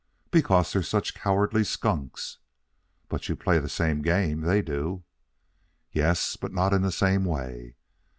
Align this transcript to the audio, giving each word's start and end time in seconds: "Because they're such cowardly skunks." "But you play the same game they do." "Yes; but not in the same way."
"Because 0.31 0.73
they're 0.73 0.81
such 0.81 1.13
cowardly 1.13 1.63
skunks." 1.63 2.39
"But 3.07 3.29
you 3.29 3.35
play 3.35 3.59
the 3.59 3.69
same 3.69 4.01
game 4.01 4.41
they 4.41 4.63
do." 4.63 5.03
"Yes; 5.91 6.37
but 6.37 6.51
not 6.51 6.73
in 6.73 6.81
the 6.81 6.91
same 6.91 7.23
way." 7.23 7.75